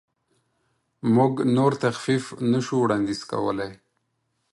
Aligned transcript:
موږ 1.15 1.33
نور 1.55 1.71
تخفیف 1.83 2.23
نشو 2.51 2.75
وړاندیز 2.83 3.21
کولی. 3.31 3.71